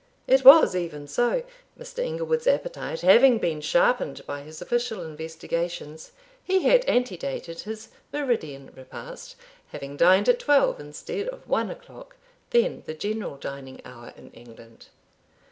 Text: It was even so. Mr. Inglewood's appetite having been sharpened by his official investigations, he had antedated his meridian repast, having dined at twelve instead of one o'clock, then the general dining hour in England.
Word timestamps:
It 0.25 0.43
was 0.43 0.75
even 0.75 1.05
so. 1.07 1.43
Mr. 1.77 2.03
Inglewood's 2.03 2.47
appetite 2.47 3.01
having 3.01 3.37
been 3.37 3.61
sharpened 3.61 4.25
by 4.25 4.41
his 4.41 4.59
official 4.59 5.03
investigations, 5.03 6.11
he 6.43 6.63
had 6.63 6.83
antedated 6.85 7.59
his 7.59 7.89
meridian 8.11 8.71
repast, 8.75 9.35
having 9.71 9.97
dined 9.97 10.27
at 10.27 10.39
twelve 10.39 10.79
instead 10.79 11.27
of 11.27 11.47
one 11.47 11.69
o'clock, 11.69 12.15
then 12.49 12.81
the 12.87 12.95
general 12.95 13.35
dining 13.37 13.79
hour 13.85 14.11
in 14.17 14.31
England. 14.31 14.87